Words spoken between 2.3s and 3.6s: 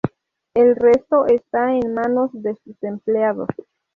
de sus empleados.